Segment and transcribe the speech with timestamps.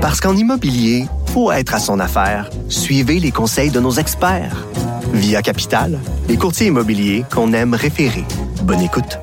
[0.00, 2.48] Parce qu'en immobilier, faut être à son affaire.
[2.70, 4.66] Suivez les conseils de nos experts.
[5.12, 8.24] Via Capital, les courtiers immobiliers qu'on aime référer.
[8.62, 9.18] Bonne écoute.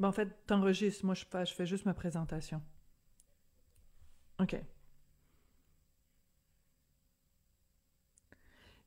[0.00, 1.04] En fait, t'enregistres.
[1.04, 2.62] Moi, je fais, je fais juste ma présentation.
[4.38, 4.54] OK.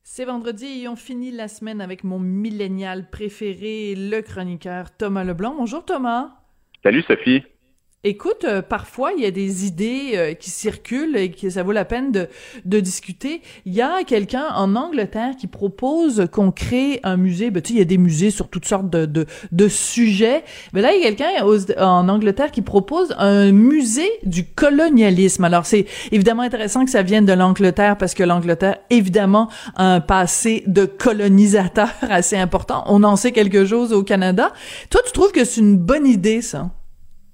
[0.04, 5.54] C'est vendredi et on finit la semaine avec mon millénial préféré, le chroniqueur Thomas Leblanc.
[5.54, 6.32] Bonjour Thomas.
[6.82, 7.44] Salut Sophie.
[8.04, 11.70] Écoute, euh, parfois, il y a des idées euh, qui circulent et que ça vaut
[11.70, 12.26] la peine de,
[12.64, 13.42] de discuter.
[13.64, 17.52] Il y a quelqu'un en Angleterre qui propose qu'on crée un musée.
[17.52, 20.42] Ben, tu sais, il y a des musées sur toutes sortes de, de, de sujets.
[20.72, 21.44] Mais là, il y a quelqu'un
[21.78, 25.44] en Angleterre qui propose un musée du colonialisme.
[25.44, 30.00] Alors, c'est évidemment intéressant que ça vienne de l'Angleterre parce que l'Angleterre, évidemment, a un
[30.00, 32.82] passé de colonisateur assez important.
[32.88, 34.52] On en sait quelque chose au Canada.
[34.90, 36.68] Toi, tu trouves que c'est une bonne idée, ça?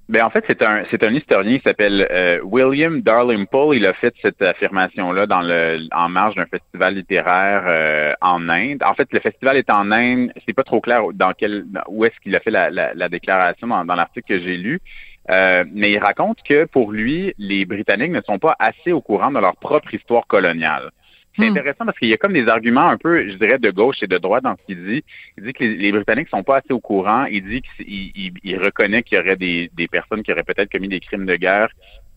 [0.09, 3.77] Ben en fait, c'est un c'est un historien qui s'appelle euh, William Darlimpole.
[3.77, 8.82] Il a fait cette affirmation-là dans le en marge d'un festival littéraire euh, en Inde.
[8.82, 10.32] En fait, le festival est en Inde.
[10.47, 13.85] C'est pas trop clair dans quel où est-ce qu'il a fait la, la, déclaration dans,
[13.85, 14.80] dans l'article que j'ai lu.
[15.30, 19.30] Euh, mais il raconte que pour lui, les Britanniques ne sont pas assez au courant
[19.30, 20.91] de leur propre histoire coloniale.
[21.39, 21.51] C'est hmm.
[21.51, 24.09] intéressant parce qu'il y a comme des arguments un peu, je dirais, de gauche et
[24.09, 25.05] de droite dans ce qu'il dit.
[25.37, 27.27] Il dit que les, les Britanniques sont pas assez au courant.
[27.27, 30.89] Il dit qu'il il, reconnaît qu'il y aurait des, des personnes qui auraient peut-être commis
[30.89, 31.69] des crimes de guerre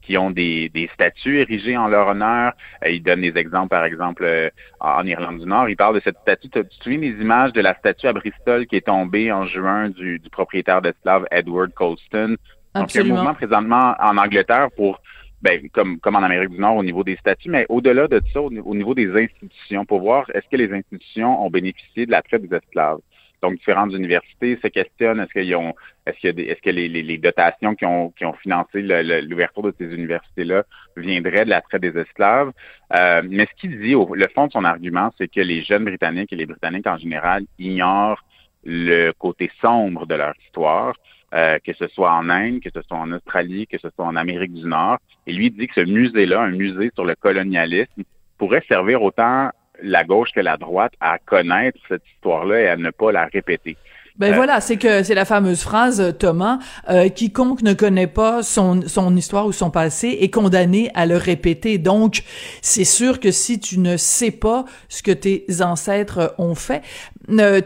[0.01, 2.53] qui ont des, des statues érigées en leur honneur.
[2.83, 4.49] Euh, il donne des exemples, par exemple, euh,
[4.79, 5.69] en Irlande du Nord.
[5.69, 6.49] Il parle de cette statue.
[6.49, 9.89] Tu te souviens des images de la statue à Bristol qui est tombée en juin
[9.89, 12.35] du, du propriétaire d'esclaves Edward Colston?
[12.73, 15.01] Donc, il y a un mouvement présentement en Angleterre pour
[15.41, 18.41] ben, comme, comme en Amérique du Nord au niveau des statuts, mais au-delà de ça,
[18.41, 22.43] au, niveau des institutions, pour voir est-ce que les institutions ont bénéficié de la traite
[22.43, 22.99] des esclaves.
[23.41, 25.73] Donc, différentes universités se questionnent est-ce qu'ils ont,
[26.05, 30.63] est-ce est-ce que les, les, dotations qui ont, qui ont financé l'ouverture de ces universités-là
[30.95, 32.51] viendraient de la traite des esclaves.
[32.95, 35.85] Euh, mais ce qu'il dit, au, le fond de son argument, c'est que les jeunes
[35.85, 38.23] Britanniques et les Britanniques en général ignorent
[38.63, 40.95] le côté sombre de leur histoire.
[41.33, 44.17] Euh, que ce soit en Inde, que ce soit en Australie, que ce soit en
[44.17, 44.97] Amérique du Nord.
[45.27, 48.03] Et lui dit que ce musée-là, un musée sur le colonialisme,
[48.37, 49.49] pourrait servir autant
[49.81, 53.77] la gauche que la droite à connaître cette histoire-là et à ne pas la répéter.
[54.17, 56.59] Ben euh, voilà, c'est que c'est la fameuse phrase Thomas
[56.89, 61.15] euh, quiconque ne connaît pas son son histoire ou son passé est condamné à le
[61.15, 61.77] répéter.
[61.77, 62.23] Donc
[62.61, 66.81] c'est sûr que si tu ne sais pas ce que tes ancêtres ont fait,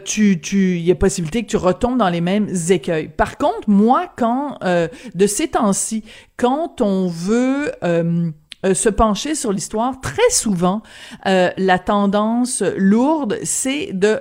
[0.04, 3.08] tu tu il y a possibilité que tu retombes dans les mêmes écueils.
[3.08, 6.04] Par contre, moi quand euh, de ces temps-ci,
[6.36, 8.30] quand on veut euh,
[8.64, 10.82] se pencher sur l'histoire, très souvent,
[11.26, 14.20] euh, la tendance lourde, c'est de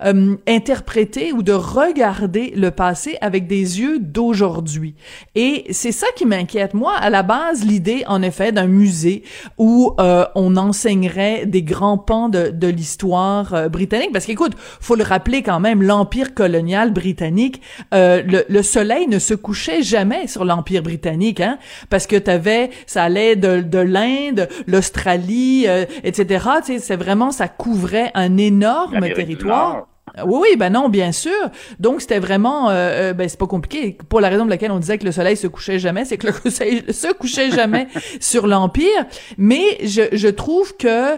[0.00, 4.94] réinterpréter ou de regarder le passé avec des yeux d'aujourd'hui.
[5.34, 6.74] Et c'est ça qui m'inquiète.
[6.74, 9.22] Moi, à la base, l'idée, en effet, d'un musée
[9.58, 15.04] où euh, on enseignerait des grands pans de, de l'histoire britannique, parce qu'écoute, faut le
[15.04, 17.60] rappeler quand même, l'empire colonial britannique,
[17.92, 21.58] le, le, soleil ne se couchait jamais sur l'empire britannique, hein,
[21.90, 26.44] parce que t'avais, ça allait de, de l'Inde, l'Australie, euh, etc.
[26.64, 29.86] Tu sais, c'est vraiment, ça couvrait un énorme territoire.
[30.24, 31.32] Oui, oui, ben non, bien sûr.
[31.80, 32.72] Donc c'était vraiment, euh,
[33.10, 33.98] euh, ben c'est pas compliqué.
[34.08, 36.28] Pour la raison pour laquelle on disait que le soleil se couchait jamais, c'est que
[36.28, 37.88] le soleil se couchait jamais
[38.20, 39.06] sur l'empire.
[39.38, 41.16] Mais je, je trouve que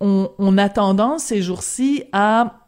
[0.00, 2.65] on, on a tendance ces jours-ci à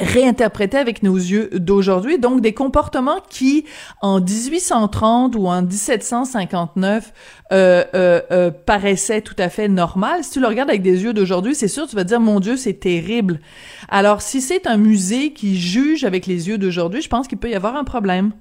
[0.00, 3.64] réinterpréter avec nos yeux d'aujourd'hui, donc des comportements qui,
[4.00, 7.12] en 1830 ou en 1759,
[7.52, 10.24] euh, euh, euh, paraissaient tout à fait normales.
[10.24, 12.56] Si tu le regardes avec des yeux d'aujourd'hui, c'est sûr, tu vas dire, mon Dieu,
[12.56, 13.40] c'est terrible.
[13.88, 17.50] Alors, si c'est un musée qui juge avec les yeux d'aujourd'hui, je pense qu'il peut
[17.50, 18.32] y avoir un problème.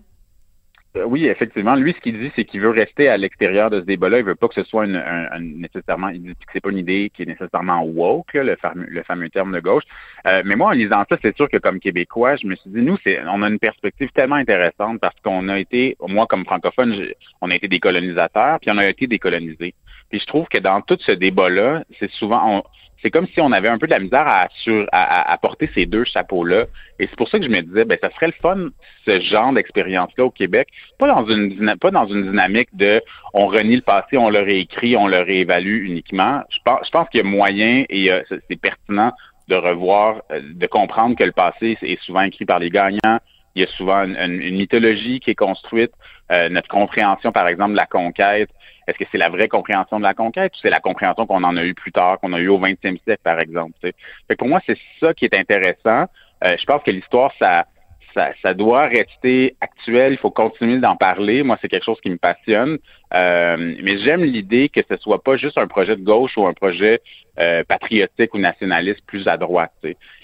[0.98, 1.76] Euh, oui, effectivement.
[1.76, 4.20] Lui, ce qu'il dit, c'est qu'il veut rester à l'extérieur de ce débat-là.
[4.20, 6.10] Il veut pas que ce soit une, un, nécessairement.
[6.10, 9.30] Il dit que c'est pas une idée qui est nécessairement woke, le, fameux, le fameux
[9.30, 9.84] terme de gauche.
[10.28, 12.82] Euh, mais moi, en lisant ça, c'est sûr que comme Québécois, je me suis dit,
[12.82, 16.94] nous, c'est, on a une perspective tellement intéressante parce qu'on a été, moi, comme francophone,
[17.40, 19.74] on a été des colonisateurs, puis on a été décolonisés.
[20.10, 22.64] Puis je trouve que dans tout ce débat-là, c'est souvent, on,
[23.02, 24.48] c'est comme si on avait un peu de la misère à,
[24.92, 26.66] à, à, porter ces deux chapeaux-là.
[27.00, 28.70] Et c'est pour ça que je me disais, ben, ça serait le fun,
[29.06, 30.68] ce genre d'expérience-là au Québec,
[31.00, 33.02] pas dans une pas dans une dynamique de
[33.34, 36.42] on renie le passé, on le réécrit, on le réévalue uniquement.
[36.50, 39.14] Je pense, je pense qu'il y a moyen et euh, c'est pertinent
[39.48, 43.20] de revoir, euh, de comprendre que le passé est souvent écrit par les gagnants.
[43.56, 45.92] Il y a souvent une, mythologie qui est construite.
[46.32, 48.50] Euh, notre compréhension, par exemple, de la conquête,
[48.88, 51.58] est-ce que c'est la vraie compréhension de la conquête ou c'est la compréhension qu'on en
[51.58, 53.74] a eu plus tard, qu'on a eu au 20e siècle, par exemple?
[53.82, 56.06] Fait pour moi, c'est ça qui est intéressant.
[56.42, 57.66] je pense que l'histoire, ça,
[58.14, 60.14] ça, doit rester actuel.
[60.14, 61.44] Il faut continuer d'en parler.
[61.44, 62.78] Moi, c'est quelque chose qui me passionne.
[63.14, 66.54] Euh, mais j'aime l'idée que ce soit pas juste un projet de gauche ou un
[66.54, 67.02] projet
[67.40, 69.74] euh, patriotique ou nationaliste plus à droite.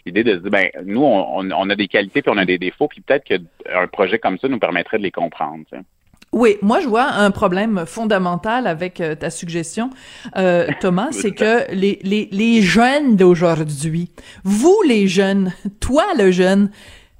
[0.05, 2.87] L'idée de se dire, ben, nous, on, a des qualités puis on a des défauts,
[2.87, 5.63] puis peut-être qu'un projet comme ça nous permettrait de les comprendre.
[6.33, 9.89] Oui, moi je vois un problème fondamental avec euh, ta suggestion,
[10.81, 14.11] Thomas, c'est que les, les jeunes d'aujourd'hui,
[14.43, 16.69] vous les jeunes, toi le jeune,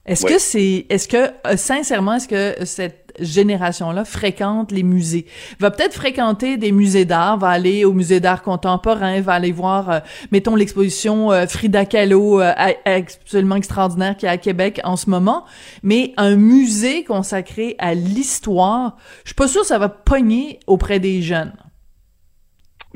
[0.07, 5.25] est-ce que c'est, est-ce que euh, sincèrement, est-ce que cette génération-là fréquente les musées,
[5.59, 9.89] va peut-être fréquenter des musées d'art, va aller au musée d'art contemporain, va aller voir,
[9.89, 9.99] euh,
[10.31, 12.39] mettons l'exposition euh, Frida Kahlo,
[12.85, 15.45] absolument extraordinaire qui est à Québec en ce moment,
[15.83, 20.99] mais un musée consacré à l'histoire, je suis pas sûre que ça va pogner auprès
[20.99, 21.53] des jeunes.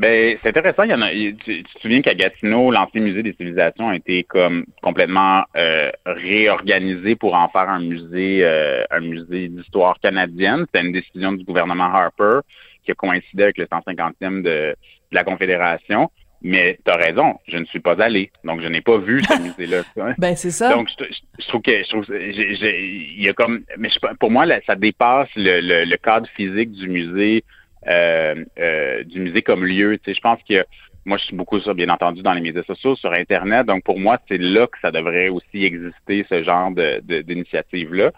[0.02, 0.82] Ben, c'est intéressant.
[0.82, 4.24] Il y en a, tu, te souviens qu'à Gatineau, l'ancien musée des civilisations a été
[4.24, 10.66] comme complètement euh, réorganisé pour en faire un musée, euh, un musée d'histoire canadienne.
[10.66, 12.40] C'était une décision du gouvernement Harper
[12.84, 14.76] qui a coïncidé avec le 150e de,
[15.12, 16.10] la Confédération.
[16.42, 19.40] Mais tu as raison, je ne suis pas allé, donc je n'ai pas vu ce
[19.60, 19.84] musée-là.
[20.18, 20.74] ben c'est ça.
[20.74, 23.90] Donc je, trouve que je trouve il y a comme, mais
[24.20, 27.44] pour moi ça dépasse le, le cadre physique du musée
[27.86, 29.98] du musée comme lieu.
[29.98, 30.66] Tu sais, je pense que
[31.06, 33.66] moi, je suis beaucoup sur, bien entendu, dans les médias sociaux, sur Internet.
[33.66, 38.12] Donc, pour moi, c'est là que ça devrait aussi exister, ce genre de, d'initiative-là.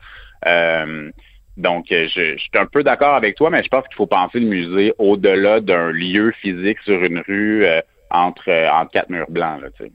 [0.46, 1.12] Euh,
[1.56, 4.40] donc, je, je, suis un peu d'accord avec toi, mais je pense qu'il faut penser
[4.40, 7.66] le musée au-delà d'un lieu physique sur une rue
[8.10, 9.62] entre, entre quatre murs blancs.
[9.62, 9.92] Là, tu sais.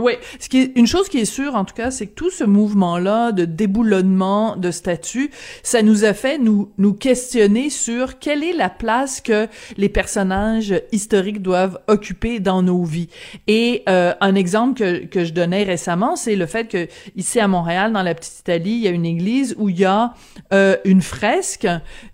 [0.00, 2.30] Oui, ce qui est une chose qui est sûre en tout cas, c'est que tout
[2.30, 5.30] ce mouvement-là de déboulonnement de statut,
[5.62, 10.74] ça nous a fait nous nous questionner sur quelle est la place que les personnages
[10.92, 13.08] historiques doivent occuper dans nos vies.
[13.46, 17.48] Et euh, un exemple que que je donnais récemment, c'est le fait que ici à
[17.48, 20.14] Montréal, dans la petite Italie, il y a une église où il y a
[20.52, 21.66] euh, une fresque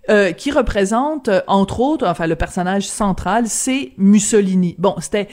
[0.09, 4.75] euh, qui représente entre autres, enfin le personnage central, c'est Mussolini.
[4.77, 5.27] Bon, c'était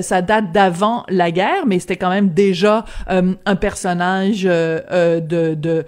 [0.00, 5.20] ça date d'avant la guerre, mais c'était quand même déjà euh, un personnage euh, euh,
[5.20, 5.84] de, de,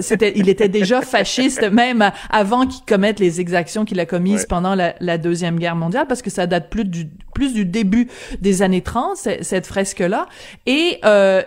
[0.00, 4.74] c'était, il était déjà fasciste même avant qu'il commette les exactions qu'il a commises pendant
[4.74, 8.08] la, la, deuxième guerre mondiale, parce que ça date plus du plus du début
[8.40, 10.26] des années 30 cette fresque là,
[10.66, 10.98] et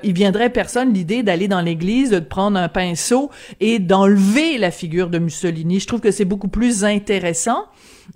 [0.04, 3.30] il viendrait personne l'idée d'aller dans l'église, de prendre un pinceau
[3.60, 5.82] et d'enlever la figure de Mussolini.
[5.82, 7.66] Je trouve que c'est beaucoup plus intéressant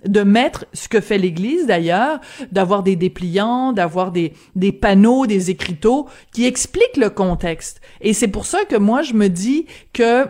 [0.04, 2.20] de mettre ce que fait l'Église d'ailleurs,
[2.50, 7.80] d'avoir des dépliants, d'avoir des, des panneaux, des écriteaux qui expliquent le contexte.
[8.00, 10.26] Et c'est pour ça que moi je me dis que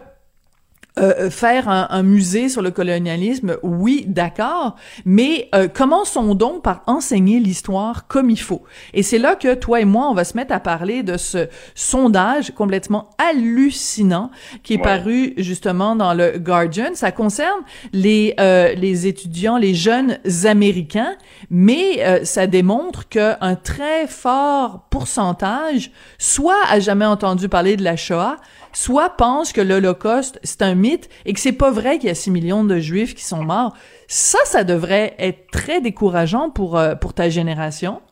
[0.99, 7.41] euh, faire un, musée sur le colonialisme, oui, d'accord, mais euh, commençons donc par enseigner
[7.41, 8.63] l'histoire comme il faut.
[8.95, 11.49] Et c'est là que toi et moi, on va se mettre à parler de ce
[11.75, 14.31] sondage complètement hallucinant
[14.63, 16.91] qui est paru justement dans le Guardian.
[16.95, 17.61] Ça concerne
[17.93, 21.17] les euh, les étudiants, les jeunes américains,
[21.51, 27.97] mais euh, ça démontre qu'un très fort pourcentage soit a jamais entendu parler de la
[27.97, 28.37] Shoah,
[28.77, 32.15] soit pense que l'Holocauste, c'est un mythe et que c'est pas vrai qu'il y a
[32.15, 33.75] 6 millions de Juifs qui sont morts.
[34.07, 38.03] Ça, ça devrait être très décourageant pour, euh, ta génération.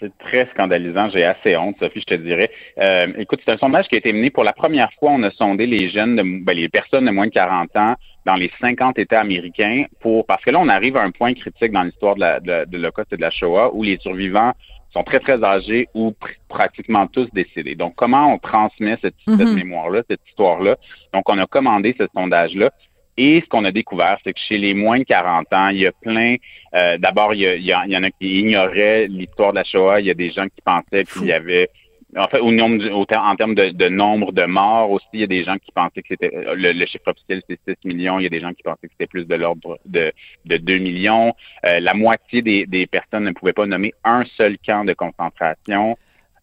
[0.00, 1.10] C'est très scandalisant.
[1.10, 2.50] J'ai assez honte, Sophie, je te dirais.
[2.78, 5.10] Euh, écoute, c'est un sondage qui a été mené pour la première fois.
[5.10, 7.94] On a sondé les jeunes, de, ben, les personnes de moins de 40 ans
[8.24, 11.72] dans les 50 États américains pour parce que là, on arrive à un point critique
[11.72, 14.54] dans l'histoire de l'Holocauste et de la Shoah où les survivants
[14.94, 16.14] sont très, très âgés ou
[16.48, 17.74] pratiquement tous décédés.
[17.74, 19.54] Donc, comment on transmet cette, mhm.
[19.54, 20.76] mémoire-là, cette histoire-là?
[21.12, 22.70] Donc, on a commandé ce sondage-là.
[23.16, 25.86] Et ce qu'on a découvert, c'est que chez les moins de 40 ans, il y
[25.86, 26.36] a plein.
[26.74, 30.00] Euh, d'abord, il y, y, en a qui ignoraient l'histoire de la Shoah.
[30.00, 31.70] Il y a des gens qui pensaient qu'il y avait
[32.16, 35.44] en fait, au nombre, en termes de, nombre de morts aussi, il y a des
[35.44, 38.18] gens qui pensaient que c'était le, chiffre officiel c'est 6 millions.
[38.18, 40.12] Il y a des gens qui pensaient que c'était plus de l'ordre de,
[40.44, 41.34] de 2 millions.
[41.66, 45.96] Euh, la moitié des, des personnes ne pouvaient pas nommer un seul camp de concentration.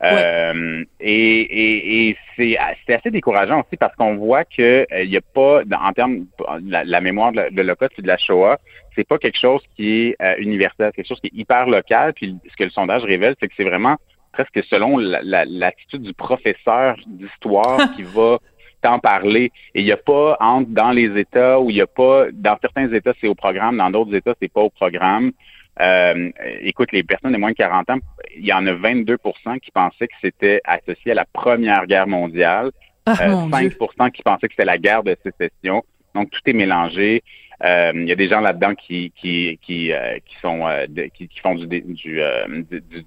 [0.04, 5.62] Euh, et, et, c'est assez décourageant aussi parce qu'on voit que il n'y a pas,
[5.80, 6.26] en termes
[6.66, 8.58] la, la mémoire de, de l'Holocauste et de la Shoah,
[8.96, 12.14] c'est pas quelque chose qui est euh, universel, quelque chose qui est hyper local.
[12.14, 13.98] Puis ce que le sondage révèle, c'est que c'est vraiment
[14.32, 18.40] presque selon l'attitude du professeur d'histoire qui va
[18.82, 19.52] t'en parler.
[19.76, 22.58] Et il n'y a pas entre dans les États où il n'y a pas, dans
[22.62, 25.32] certains États c'est au programme, dans d'autres États c'est pas au programme.
[25.80, 26.30] Euh,
[26.62, 27.98] écoute, les personnes de moins de 40 ans,
[28.36, 32.72] il y en a 22% qui pensaient que c'était associé à la Première Guerre mondiale,
[33.08, 35.84] 5 ah, euh, qui pensaient que c'était la guerre de sécession.
[36.14, 37.24] Donc tout est mélangé.
[37.64, 39.92] Euh, il y a des gens là-dedans qui qui qui,
[40.26, 40.68] qui sont
[41.14, 43.06] qui, qui, font du, du, du du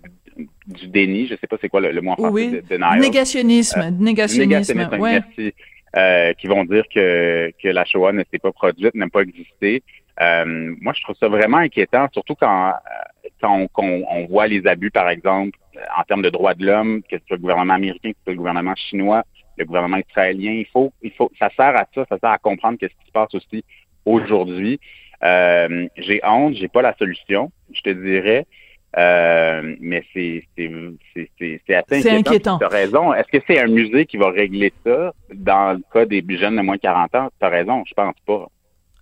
[0.66, 2.50] déni, je sais pas c'est quoi le, mot en français, oui.
[3.00, 5.54] Négationnisme, négationnisme, négationnisme merci.
[6.38, 9.82] qui vont dire que, que la Shoah ne s'est pas produite, n'a pas existé.
[10.18, 12.74] moi, je trouve ça vraiment inquiétant, surtout quand,
[13.40, 15.58] quand on, voit les abus, par exemple,
[15.96, 18.32] en termes de droits de l'homme, que ce soit le gouvernement américain, que ce soit
[18.32, 19.24] le gouvernement chinois,
[19.56, 20.52] le gouvernement israélien.
[20.52, 23.12] Il faut, il faut, ça sert à ça, ça sert à comprendre ce qui se
[23.12, 23.64] passe aussi
[24.04, 24.80] aujourd'hui.
[25.22, 28.46] Euh, j'ai honte, j'ai pas la solution, je te dirais.
[28.96, 32.58] Euh, mais c'est c'est assez inquiétant.
[32.58, 33.12] Tu as raison.
[33.12, 36.62] Est-ce que c'est un musée qui va régler ça dans le cas des jeunes de
[36.62, 37.28] moins de 40 ans?
[37.40, 38.48] Tu as raison, je pense pas.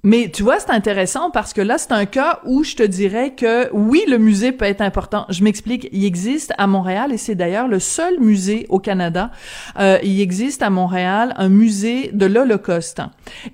[0.04, 3.36] Mais tu vois, c'est intéressant parce que là, c'est un cas où je te dirais
[3.36, 5.26] que oui, le musée peut être important.
[5.28, 5.88] Je m'explique.
[5.92, 9.30] Il existe à Montréal et c'est d'ailleurs le seul musée au Canada.
[9.78, 13.00] Euh, il existe à Montréal un musée de l'Holocauste.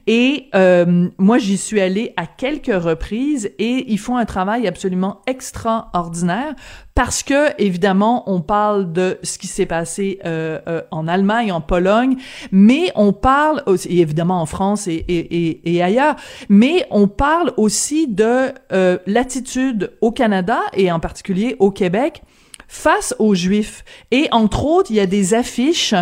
[0.07, 5.21] Et euh, moi, j'y suis allée à quelques reprises et ils font un travail absolument
[5.27, 6.55] extraordinaire
[6.99, 11.61] parce que évidemment on parle de ce qui s'est passé euh, euh, en Allemagne, en
[11.61, 12.17] Pologne,
[12.51, 16.17] mais on parle aussi évidemment en France et, et, et, ailleurs,
[16.49, 22.21] mais on parle aussi de euh, l'attitude au Canada et en particulier au Québec
[22.67, 23.85] face aux Juifs.
[24.11, 25.95] Et entre autres, il y a des affiches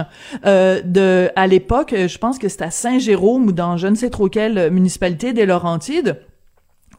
[0.47, 4.09] euh, de à l'époque, je pense que c'est à Saint-Jérôme ou dans je ne sais
[4.09, 6.17] trop quelle municipalité des Laurentides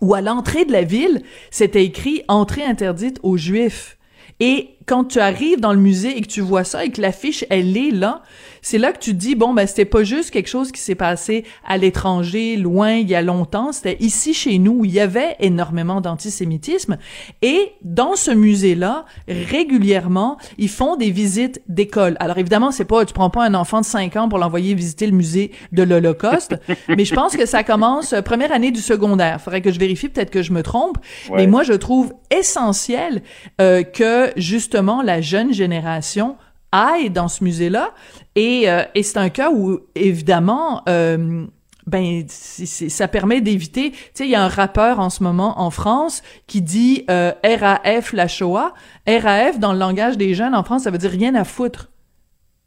[0.01, 3.98] où à l'entrée de la ville, c'était écrit entrée interdite aux Juifs.
[4.39, 7.46] Et quand tu arrives dans le musée et que tu vois ça et que l'affiche
[7.50, 8.24] elle est là,
[8.62, 10.96] c'est là que tu te dis bon ben c'était pas juste quelque chose qui s'est
[10.96, 15.01] passé à l'étranger, loin il y a longtemps, c'était ici chez nous où il y
[15.01, 16.98] avait énormément d'antisémitisme
[17.41, 22.15] et dans ce musée-là, régulièrement, ils font des visites d'école.
[22.20, 25.06] Alors évidemment, c'est pas tu prends pas un enfant de 5 ans pour l'envoyer visiter
[25.06, 26.56] le musée de l'Holocauste,
[26.88, 29.41] mais je pense que ça commence euh, première année du secondaire.
[29.41, 30.98] Faudrait que je vérifie peut-être que je me trompe,
[31.29, 33.22] mais moi je trouve essentiel
[33.60, 36.38] euh, que justement la jeune génération
[36.72, 37.91] aille dans ce musée-là.
[38.36, 41.46] Et, euh, et c'est un cas où, évidemment, euh,
[41.86, 43.91] ben ça permet d'éviter.
[43.91, 47.31] Tu sais, il y a un rappeur en ce moment en France qui dit euh,
[47.43, 48.74] RAF la Shoah.
[49.07, 51.89] RAF dans le langage des jeunes en France, ça veut dire rien à foutre.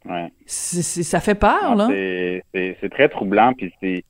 [0.05, 0.31] Ouais.
[0.47, 1.87] ça fait peur, là.
[2.53, 4.03] C'est très troublant, puis c'est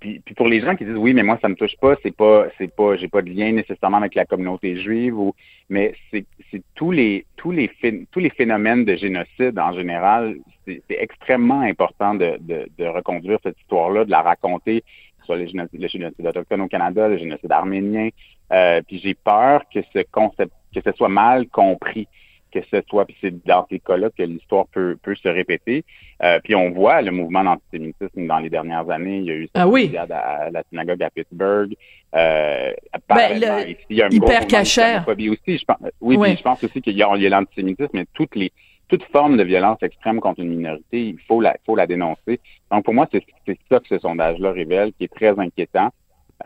[0.00, 2.46] puis, pour les gens qui disent oui, mais moi ça me touche pas, c'est pas,
[2.58, 5.34] c'est pas, j'ai pas de lien nécessairement avec la communauté juive ou,
[5.68, 6.24] mais c'est,
[6.74, 7.70] tous les tous les
[8.10, 10.36] tous les phénomènes de génocide en général,
[10.66, 14.84] c'est, extrêmement important de, de, reconduire cette histoire-là, de la raconter,
[15.24, 18.08] soit le génocide, le génocide autochtone au Canada, le génocide arménien.
[18.52, 22.06] Euh, puis j'ai peur que ce concept, que ce soit mal compris
[22.52, 25.84] que ce soit, puis c'est dans ces cas-là que l'histoire peut, peut se répéter.
[26.22, 29.18] Euh, puis on voit le mouvement d'antisémitisme dans les dernières années.
[29.18, 29.96] Il y a eu ah oui.
[29.96, 31.74] à, la synagogue à Pittsburgh.
[32.14, 32.72] Euh,
[33.08, 35.04] ben, le, ici, il y a un hyper cachère.
[35.08, 35.58] aussi.
[35.58, 36.36] Je pense, oui, oui.
[36.36, 38.52] je pense aussi qu'il y a, l'antisémitisme, mais toutes les
[38.88, 42.40] toute forme de violence extrême contre une minorité, il faut la, faut la dénoncer.
[42.70, 43.24] Donc pour moi, c'est
[43.70, 45.88] ça que ce sondage-là révèle, qui est très inquiétant.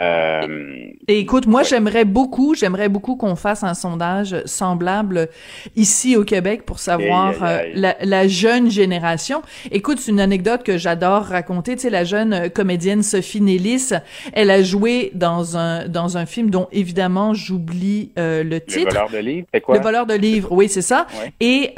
[0.01, 5.29] Euh, et écoute, moi j'aimerais beaucoup, j'aimerais beaucoup qu'on fasse un sondage semblable
[5.75, 9.43] ici au Québec pour savoir euh, la, jeune génération.
[9.71, 11.77] Écoute, c'est une anecdote que j'adore raconter.
[11.77, 13.91] Tu sais, la jeune comédienne Sophie Nélis,
[14.33, 18.87] elle a joué dans un dans un film dont évidemment j'oublie euh, le titre.
[18.87, 19.77] Le voleur de livres, c'est quoi?
[19.77, 21.07] Le voleur de livres, oui, c'est ça.
[21.41, 21.73] Et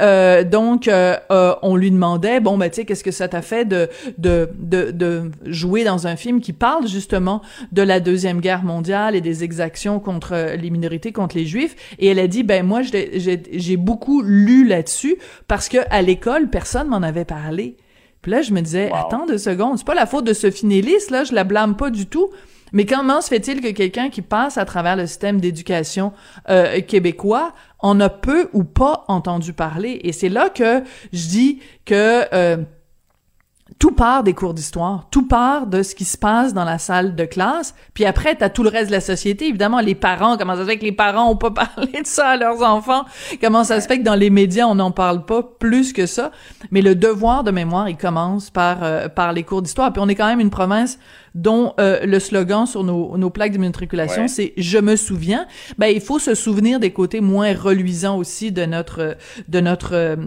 [0.45, 0.89] donc
[1.61, 4.91] on lui demandait, bon ben tu sais, qu'est-ce que ça t'a fait de, de de
[4.91, 9.43] de jouer dans un film qui parle justement de la Deuxième Guerre mondiale et des
[9.43, 11.75] exactions contre les minorités, contre les Juifs.
[11.99, 16.87] Et elle a dit, ben moi, j'ai beaucoup lu là-dessus parce que à l'école, personne
[16.87, 17.77] m'en avait parlé.
[18.23, 21.09] Puis là, je me disais, attends deux secondes, c'est pas la faute de Sophie Nélis,
[21.11, 22.29] là, je la blâme pas du tout.
[22.73, 26.13] Mais comment se fait-il que quelqu'un qui passe à travers le système d'éducation
[26.49, 29.99] euh, québécois en a peu ou pas entendu parler?
[30.03, 32.25] Et c'est là que je dis que...
[32.33, 32.57] Euh,
[33.79, 37.15] tout part des cours d'histoire, tout part de ce qui se passe dans la salle
[37.15, 40.55] de classe, puis après t'as tout le reste de la société, évidemment les parents, comment
[40.57, 43.05] ça se fait que les parents ont pas parlé de ça à leurs enfants,
[43.41, 46.31] comment ça se fait que dans les médias on n'en parle pas plus que ça,
[46.71, 50.09] mais le devoir de mémoire il commence par euh, par les cours d'histoire, puis on
[50.09, 50.99] est quand même une province
[51.33, 56.01] dont euh, le slogan sur nos, nos plaques d'immatriculation c'est je me souviens, ben il
[56.01, 59.15] faut se souvenir des côtés moins reluisants aussi de notre
[59.47, 60.17] de notre euh,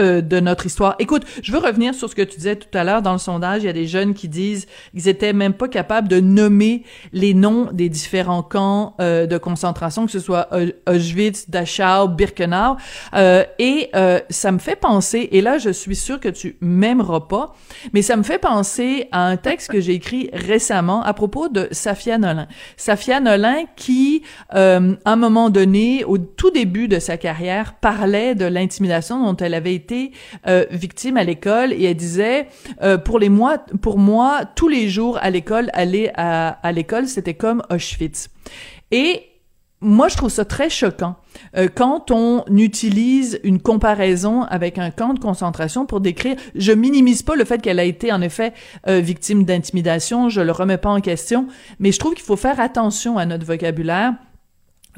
[0.00, 0.96] euh, de notre histoire.
[0.98, 3.62] Écoute, je veux revenir sur ce que tu disais tout à l'heure dans le sondage.
[3.62, 6.82] Il y a des jeunes qui disent qu'ils étaient même pas capables de nommer
[7.12, 10.48] les noms des différents camps euh, de concentration, que ce soit
[10.88, 12.76] Auschwitz, Dachau, Birkenau.
[13.14, 17.20] Euh, et euh, ça me fait penser, et là je suis sûre que tu m'aimeras
[17.20, 17.54] pas,
[17.92, 21.68] mais ça me fait penser à un texte que j'ai écrit récemment à propos de
[21.70, 22.48] Safia Nolin.
[22.76, 28.44] Safia Nolin qui, à un moment donné, au tout début de sa carrière, parlait de
[28.44, 29.83] l'intimidation dont elle avait été
[30.46, 32.48] euh, victime à l'école et elle disait
[32.82, 37.06] euh, pour les mois pour moi tous les jours à l'école aller à, à l'école
[37.06, 38.28] c'était comme Auschwitz
[38.90, 39.22] et
[39.86, 41.16] moi, je trouve ça très choquant
[41.58, 46.36] euh, quand on utilise une comparaison avec un camp de concentration pour décrire.
[46.54, 48.54] Je minimise pas le fait qu'elle a été en effet
[48.86, 51.48] victime d'intimidation, je le remets pas en question,
[51.80, 54.14] mais je trouve qu'il faut faire attention à notre vocabulaire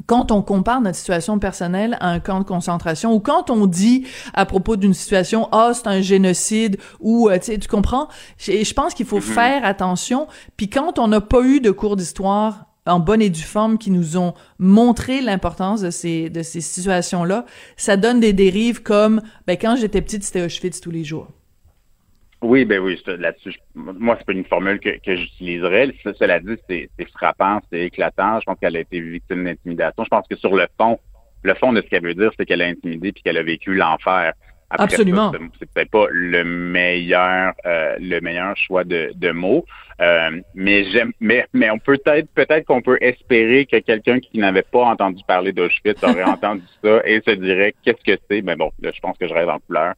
[0.05, 4.05] quand on compare notre situation personnelle à un camp de concentration ou quand on dit
[4.33, 8.07] à propos d'une situation ah c'est un génocide ou euh, tu sais tu comprends?
[8.47, 9.21] Et je pense qu'il faut mm-hmm.
[9.21, 10.27] faire attention.
[10.55, 13.91] Puis quand on n'a pas eu de cours d'histoire en bonne et due forme qui
[13.91, 19.21] nous ont montré l'importance de ces de ces situations là ça donne des dérives comme
[19.45, 21.27] ben quand j'étais petite c'était Auschwitz tous les jours
[22.41, 25.91] oui, ben oui, là-dessus, moi, c'est pas une formule que, que j'utiliserais.
[26.03, 28.39] Cela dit, c'est frappant, c'est éclatant.
[28.39, 30.03] Je pense qu'elle a été victime d'intimidation.
[30.03, 30.99] Je pense que sur le fond,
[31.43, 33.73] le fond de ce qu'elle veut dire, c'est qu'elle a intimidé puis qu'elle a vécu
[33.73, 34.33] l'enfer.
[34.69, 35.31] Absolument.
[35.59, 39.65] C'est peut-être pas le meilleur, euh, le meilleur choix de, de mots,
[40.01, 44.37] euh, mais j'aime, mais, mais on peut être, peut-être qu'on peut espérer que quelqu'un qui
[44.39, 48.41] n'avait pas entendu parler d'Auschwitz aurait entendu ça et se dirait qu'est-ce que c'est?
[48.41, 49.93] Mais bon, là, je pense que je rêve en couleur.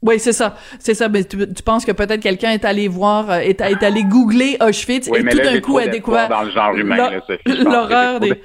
[0.00, 0.56] Oui, c'est ça.
[0.78, 1.08] C'est ça.
[1.08, 5.08] Mais tu, penses que peut-être quelqu'un est allé voir, euh, est, est allé googler Auschwitz
[5.08, 7.10] et tout d'un coup a découvert dans le genre humain,
[7.46, 8.34] l'horreur des.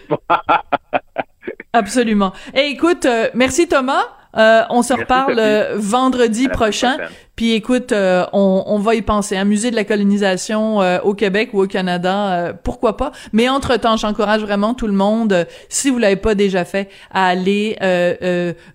[1.73, 2.33] Absolument.
[2.53, 4.03] Et écoute, euh, merci Thomas.
[4.35, 6.97] Euh, on se reparle euh, vendredi prochain.
[7.35, 9.37] Puis écoute, euh, on, on, va y penser.
[9.37, 13.11] Un musée de la colonisation au Québec ou au Canada, pourquoi pas.
[13.31, 17.77] Mais entre-temps, j'encourage vraiment tout le monde, si vous l'avez pas déjà fait, à aller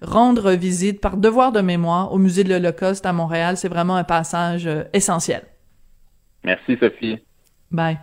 [0.02, 3.56] rendre visite par devoir de mémoire au musée de l'Holocauste à Montréal.
[3.56, 5.42] C'est vraiment un passage essentiel.
[6.44, 7.18] Merci Sophie.
[7.70, 7.98] Bye.